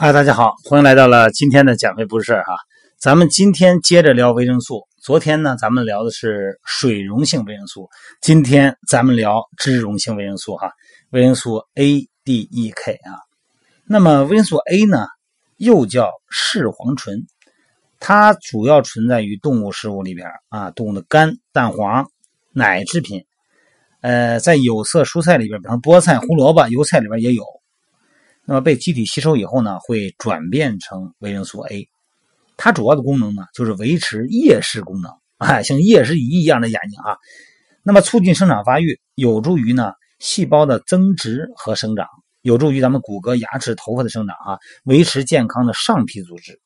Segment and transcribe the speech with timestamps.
[0.00, 2.54] 嗨，大家好，欢迎来到了今天的减肥不是事儿哈。
[3.00, 4.86] 咱们今天接着聊维生素。
[5.02, 7.88] 昨天呢，咱们聊的是水溶性维生素，
[8.20, 10.70] 今天咱们聊脂溶性维生素哈。
[11.10, 13.10] 维生素 A、D、E、K 啊。
[13.88, 15.04] 那么维生素 A 呢，
[15.56, 17.26] 又叫视黄醇，
[17.98, 22.06] 它主要存在于动物食物里边啊，动物的肝、蛋黄、
[22.52, 23.24] 奶制品，
[24.02, 27.42] 呃，在有色蔬菜里边，比方菠菜、胡萝卜、油菜里边也有。
[28.50, 31.86] 那么被机体吸收以后呢，会转变成维生素 A。
[32.56, 37.18] 它主要的功能呢，就是维持夜视功能，哎，像夜视仪一样的眼睛啊。
[37.82, 42.06] 那么促进生长发育，有助于呢细胞的增殖和生长，
[42.40, 46.58] 有助于咱们骨骼、牙齿、头发的生长啊，维持健康的上皮组织，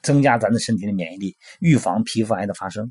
[0.00, 2.90] 增加咱的身体的免疫力，预防皮肤癌的发生。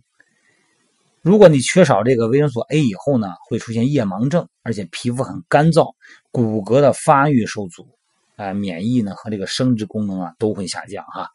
[1.23, 5.95] 如果你缺少这个维生素 A 以后呢，会出现夜盲症，而且皮肤很干燥，
[6.29, 7.96] 骨骼的发育受阻。
[8.37, 11.27] 啊，免疫呢和这个生殖功能啊都会下降啊。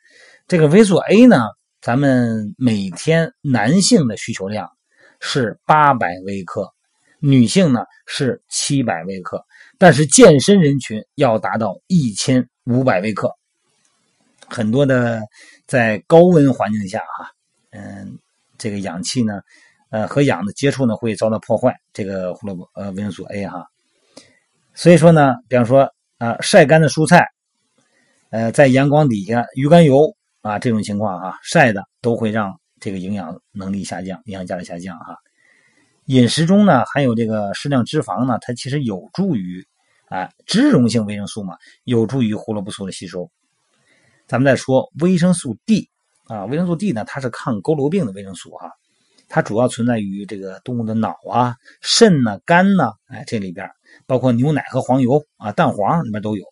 [0.47, 1.48] 这个维素 A 呢，
[1.81, 4.70] 咱们每天男性的需求量
[5.19, 6.73] 是八百微克，
[7.19, 9.45] 女性呢是七百微克，
[9.78, 13.33] 但是健身人群要达到一千五百微克。
[14.48, 15.20] 很多的
[15.67, 17.27] 在高温环境下啊，
[17.70, 18.17] 嗯，
[18.58, 19.41] 这个氧气呢，
[19.91, 23.67] 呃，和氧的接触呢会遭到破坏，这个胡萝卜呃维生素 A 哈。
[24.73, 25.92] 所以说呢，比方说。
[26.23, 27.27] 啊，晒干的蔬菜，
[28.31, 35.17] 呃，在阳光底下，鱼肝油啊，这种情况哈，晒的都会让这个营养能力下降，营养价值下降哈。
[36.05, 39.67] 饮食中呢，含有这个适量脂肪呢，它其实有助于
[40.11, 43.29] 啊，脂溶性维生素嘛，有助于胡萝卜素的吸收。
[44.29, 45.91] 咱们再说维生素 D
[46.29, 48.70] 啊，维生素 D 呢，它是抗佝偻病的维生素哈，
[49.35, 53.67] 它主要存在于这个动物的脑啊、肾呐、肝呐，哎，这里边。
[54.07, 56.45] 包括牛奶和黄油啊，蛋黄里面都有。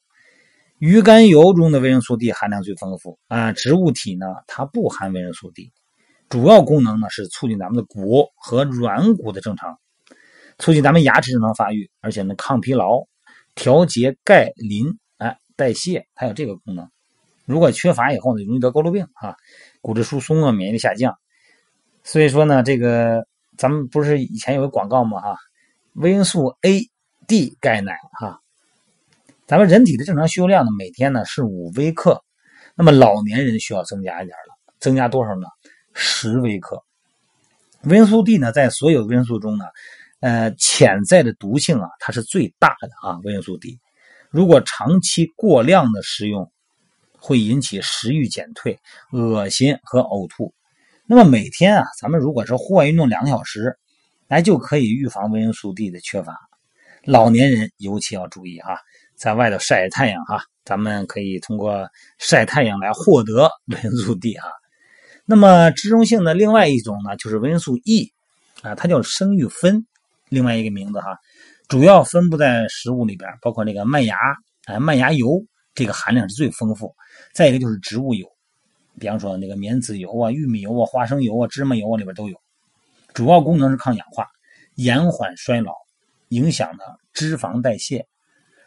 [0.79, 3.53] 鱼肝油中的维生素 D 含量最丰富啊。
[3.53, 5.71] 植物体呢，它不含维生素 D，
[6.31, 9.79] 主要功能呢是促进咱们的骨和软骨的正常，
[10.57, 13.05] 促进咱们牙齿正常发育，而且呢抗疲劳、
[13.55, 16.89] 调节钙磷哎代谢，它有这个功能。
[17.45, 19.37] 如果缺乏以后呢，容易得佝偻病啊，
[19.83, 21.15] 骨质疏松啊，免疫力下降。
[22.11, 23.25] 所以说呢，这个
[23.57, 25.21] 咱们不是以前有个广告吗？
[25.21, 25.37] 哈，
[25.95, 26.83] 维生素 A。
[27.29, 28.41] D 钙奶哈，
[29.47, 32.25] 咱们人体的正常需求量呢，每天呢是五微克，
[32.75, 35.47] 那么老年人需要增加一点了，增加多少呢？
[35.95, 36.83] 十微克。
[37.85, 39.65] 维生素 D 呢，在所有维生素中呢，
[40.19, 43.21] 呃，潜在的毒性啊，它是最大的啊。
[43.23, 43.79] 维生素 D，
[44.29, 46.51] 如果长期过量的食用，
[47.17, 48.77] 会引起食欲减退、
[49.13, 50.53] 恶心和呕吐。
[51.13, 53.77] 那么每天啊，咱们如果是户外运动两个小时，
[54.29, 56.39] 哎，就可以预防维生素 D 的缺乏。
[57.03, 58.79] 老年人尤其要注意哈，
[59.17, 61.89] 在外头晒太阳哈，咱们可以通过
[62.21, 64.47] 晒太阳来获得维生素 D 啊。
[65.25, 68.13] 那么脂溶性的另外一种呢，就是维生素 E
[68.63, 69.85] 啊，它叫生育酚，
[70.29, 71.19] 另外一个名字哈，
[71.67, 74.17] 主要分布在食物里边，包括那个麦芽
[74.67, 75.45] 啊，麦芽油
[75.75, 76.95] 这个含量是最丰富。
[77.35, 78.29] 再一个就是植物油，
[79.01, 82.41] 比方说那个棉籽油啊、玉米油啊、花生油啊、芝麻油啊里边都有，
[83.15, 84.29] 主要功能是抗氧化、
[84.77, 85.73] 延缓衰老。
[86.29, 88.07] 影响呢脂肪代谢，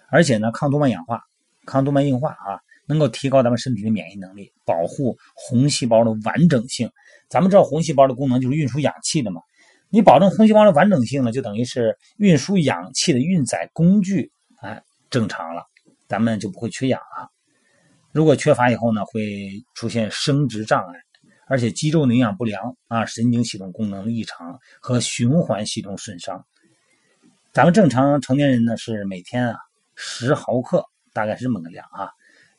[0.09, 1.23] 而且呢抗动脉氧化、
[1.65, 6.91] 抗动脉硬化啊，能够提高咱们身体的免疫能力，保护红细胞的完整性。
[7.29, 9.41] 咱们知道红细胞的功能就是运输氧气的嘛，
[9.89, 14.29] 你保证红细胞的完整性呢，就等于是运输氧气的运载工具
[14.59, 15.63] 哎正常了，
[16.09, 17.31] 咱们就不会缺氧了。
[18.13, 20.99] 如果缺乏以后呢，会出现生殖障碍，
[21.47, 26.45] 而且肌肉营养不良啊，神经系统功能异常和循环系统损伤。
[27.51, 29.57] 咱们正常成年人呢是每天啊
[29.95, 32.11] 十毫克，大概是这么个量啊。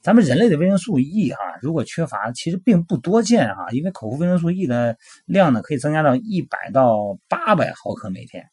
[0.03, 8.45] 咱们人类的维生素 E 哈，如果缺乏，其实并不多见哈，因为口服维生素 E 的量呢可以增加到一百到八百毫克每天。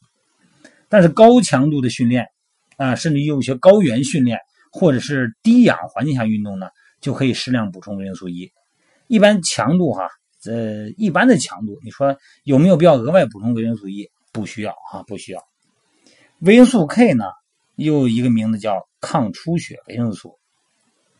[0.87, 2.27] 但是高强度的训练
[2.77, 4.39] 啊，甚至有一些高原训练
[4.71, 6.67] 或者是低氧环境下运动呢，
[7.01, 8.51] 就可以适量补充维生素 E。
[9.07, 10.07] 一般强度哈，
[10.45, 14.09] 呃，一般的强度，你说有没有必要额外补充维生素 E？
[14.31, 15.43] 不需要哈，不需要。
[16.39, 17.25] 维生素 K 呢，
[17.75, 20.39] 又一个名字叫抗出血维生素，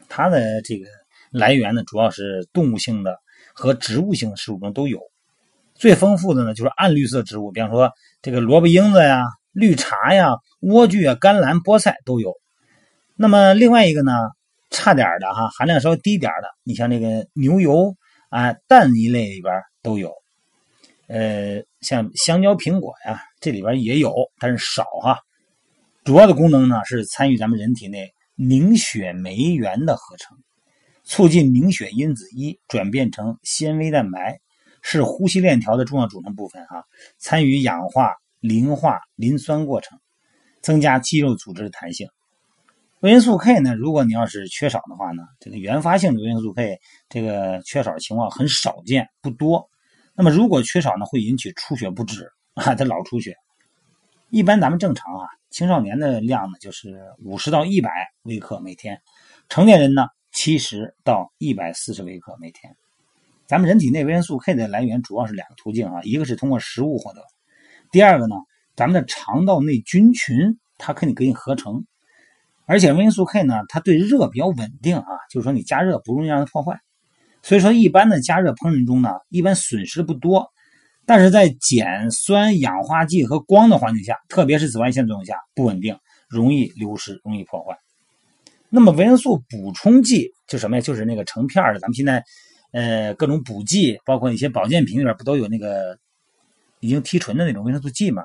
[0.08, 0.86] 它的这个
[1.32, 3.18] 来源呢，主要是动物性的
[3.54, 5.02] 和植物性的食物中都有。
[5.76, 7.92] 最丰富的呢，就是暗绿色植物，比方说
[8.22, 12.34] 这个萝卜缨子呀、绿茶呀、莴苣啊、甘蓝、菠菜都有。
[13.16, 14.14] 那么另外一个呢，
[14.72, 17.96] 差点的哈，含量稍微低点的，你像那个牛油
[18.30, 19.54] 啊、蛋一类里边
[19.84, 20.12] 都有。
[21.08, 25.20] 呃，像香蕉、苹果呀，这里边也有，但是少哈。
[26.06, 30.38] 主要的功能呢是参与咱们人体内凝血酶原的合成，
[31.04, 34.40] 促进凝血因子一转变成纤维蛋白，
[34.82, 36.86] 是呼吸链条的重要组成部分啊，
[37.18, 40.00] 参与氧化、磷化磷酸过程，
[40.62, 42.08] 增加肌肉组织的弹性。
[43.02, 49.68] 维生素 K 呢，如果你要是缺少的话呢，这个原发性的维生素 K 这个缺少情况很少见，不多。
[50.14, 53.36] 那么如果缺少呢，会引起出血不止啊，它老出血。
[54.30, 57.90] 一般咱们正常啊，青少年的量呢就是五十到一百
[58.22, 59.02] 微克每天，
[59.50, 60.06] 成年人呢。
[60.34, 62.74] 七十到一百四十微克每天。
[63.48, 67.22] 咱们人体内维生素 K 的来源主要是两个途径啊，一个是通过食物获得，
[67.92, 68.36] 第二个呢，
[68.74, 71.86] 咱们的肠道内菌群它可以给你合成。
[72.72, 76.80] 而且维生素 K 呢，它对热比较稳定啊，就是说你加热不容易让它破坏。
[77.44, 80.48] 所以说一般的加热烹饪中呢，一般损失不多，
[81.06, 85.98] 但是在碱酸氧化剂和光的环境下，特别是紫外线作用下不稳定，
[86.30, 87.76] 容易流失，容易破坏。
[88.70, 90.82] 那么维生素补充剂就什么呀？
[90.82, 91.80] 就是那个成片的。
[91.82, 92.24] 咱们现在，
[92.72, 95.98] 呃，各种补剂，包括一些保健品里边不都有那个
[96.80, 98.24] 已经提纯的那种维生素剂吗？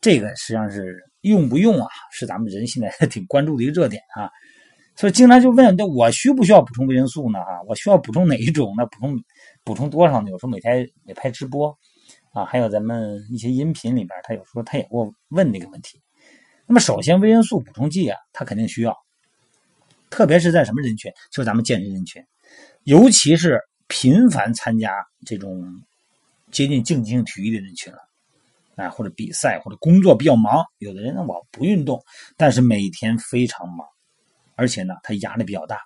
[0.00, 1.88] 这个实际上是用不用啊？
[2.12, 4.30] 是咱们人现在 挺关注的一个热点啊。
[4.94, 7.38] 所以经常就问，那我需不需要补充维生素呢？
[7.38, 8.74] 啊，我需要补充哪一种？
[8.76, 9.24] 那补充
[9.64, 10.30] 补充多少呢？
[10.30, 11.74] 有时候每天也拍直播
[12.32, 15.98] 啊，还有咱们一些音频里边，他有时候他也给我问那个问题。
[16.66, 18.94] 那么首先，维生素补充剂啊，它肯定需要。
[20.10, 21.10] 特别是在什么人群？
[21.30, 22.22] 就是咱们健身人群，
[22.84, 24.92] 尤其是频繁参加
[25.24, 25.64] 这种
[26.50, 27.98] 接近竞技性体育的人群了，
[28.76, 30.64] 啊，或者比赛，或者工作比较忙。
[30.78, 32.02] 有的人呢，我不运动，
[32.36, 33.86] 但是每天非常忙，
[34.56, 35.78] 而且呢，他压力比较大。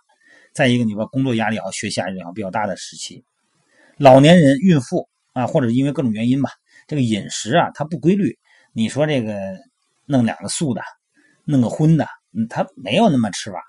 [0.52, 3.24] 再一个，你说工作压力也好，学习压力也好，比较大的时期，
[3.98, 6.50] 老年人、孕妇啊，或者因为各种原因吧，
[6.86, 8.38] 这个饮食啊，它不规律。
[8.72, 9.56] 你说这个
[10.04, 10.82] 弄两个素的，
[11.44, 13.62] 弄个荤的，嗯，他没有那么吃法。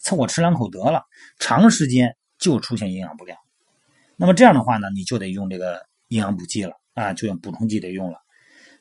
[0.00, 1.02] 凑合吃两口得了，
[1.40, 3.36] 长时间就出现营养不良。
[4.14, 8.18] 那么这样的话呢，你就得用这个营养补剂了啊，就用补充剂得用了。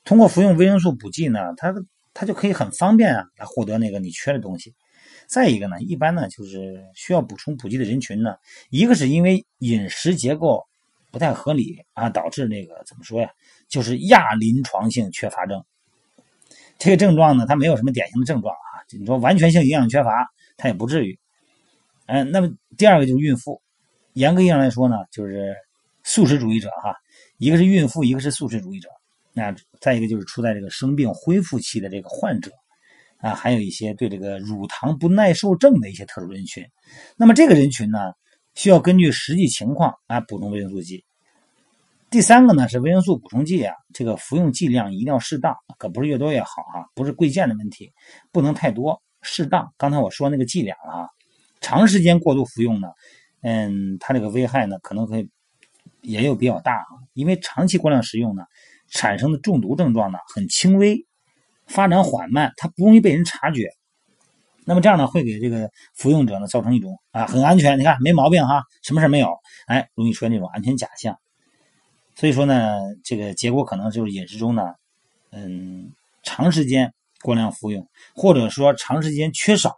[0.07, 1.75] 通过服用维生素补剂呢，它
[2.13, 4.73] 它就可以很方便啊，来获得那个你缺的东西。
[5.27, 8.37] 再一个呢，一般呢就是需要补充补剂的人群呢，
[8.69, 10.65] 一个是因为饮食结构
[11.11, 13.29] 不太合理啊，导致那个怎么说呀，
[13.67, 15.61] 就是亚临床性缺乏症。
[16.77, 20.31] 这个症状呢，它没有什么典型的症状啊，你说完全性营养缺乏。
[20.55, 21.19] 它也不至于，
[22.07, 23.61] 嗯，那么第二个就是孕妇，
[24.13, 25.55] 严格意义上来说呢，就是
[26.03, 26.95] 素食主义者哈，
[27.37, 28.89] 一个是孕妇，一个是素食主义者，
[29.37, 32.49] 那再一个就是处在这个生病恢复期的这个患者，
[33.19, 36.65] 啊，还有一些对这个乳糖不耐受症的一些特殊人群，
[37.15, 37.99] 那么这个人群呢，
[38.55, 41.05] 需要根据实际情况啊补充维生素剂。
[42.09, 47.93] 第三个呢是维生素补充剂啊，这个服用剂量一定要适当，可不是越多越好啊，不是贵贱的问题，
[48.31, 48.99] 不能太多。
[49.21, 51.09] 适当，刚才我说那个剂量啊，
[51.61, 52.87] 长时间过度服用呢，
[53.41, 55.29] 嗯，它这个危害呢可能会
[56.01, 58.43] 也有比较大啊，因为长期过量食用呢，
[58.89, 61.05] 产生的中毒症状呢很轻微，
[61.65, 63.69] 发展缓慢，它不容易被人察觉。
[64.65, 71.17] 那么这样呢，会给这个服用者呢造成一种啊很安全，你看没毛病哈，什么事没有，哎，容易出现这种安全假象。
[72.15, 74.63] 所以说呢，这个结果可能就是饮食中呢，
[75.31, 75.91] 嗯，
[76.23, 76.93] 长时间。
[77.23, 79.75] 过量服用，或者说长时间缺少，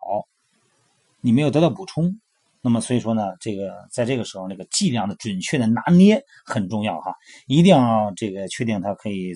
[1.22, 2.20] 你没有得到补充，
[2.62, 7.14] 那么所以说呢，这个在这个时候，那个剂量的准确的拿捏很重要哈，
[7.48, 9.34] 一定要这个确定它可以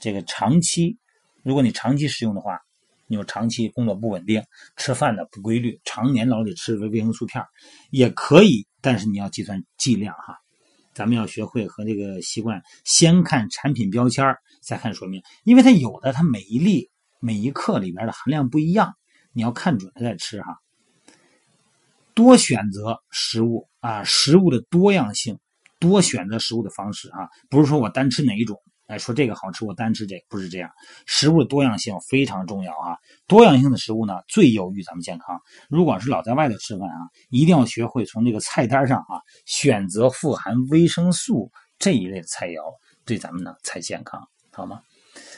[0.00, 0.98] 这个长期，
[1.42, 2.60] 如果你长期使用的话，
[3.06, 4.42] 你说长期工作不稳定，
[4.76, 7.44] 吃饭的不规律，常年老得吃维维生素片
[7.90, 10.38] 也可以，但是你要计算剂量哈，
[10.94, 14.24] 咱们要学会和这个习惯，先看产品标签
[14.62, 16.90] 再看说明，因为它有的它每一粒。
[17.24, 18.94] 每一克里边的含量不一样，
[19.32, 20.56] 你要看准了再吃哈。
[22.14, 25.38] 多选择食物啊，食物的多样性，
[25.78, 30.70] 多选择食物的方式啊，不是说我单吃哪一种，哎，说这个好吃我单吃这个，不是这样。
[31.06, 35.40] 食物的多样性非常重要啊，多样性的食物呢最有益咱们健康。
[35.68, 42.62] 如果是老在外头吃饭啊，一定要学会从这个菜单上啊选择富含维生素这一类的菜肴，
[43.04, 44.80] 对咱们呢才健康，好吗？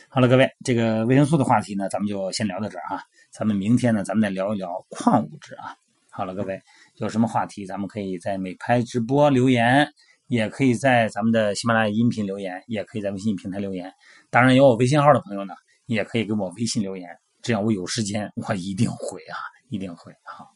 [0.08, 3.02] 好了，各位，这个维生素的话题呢，咱们就先聊到这儿啊。
[3.32, 5.74] 咱们明天呢，咱们再聊一聊矿物质啊。
[6.16, 6.62] 好了，各位，
[6.98, 9.84] 有什么话题，咱们可以在美拍直播留言，
[10.28, 13.92] 也可以在咱们的喜马拉雅音频留言，也可以在微信平台留言。
[14.30, 15.54] 当然，有我微信号的朋友呢，
[15.86, 17.08] 也可以给我微信留言，
[17.42, 19.34] 这样我有时间，我一定会啊，
[19.70, 20.54] 一定会好。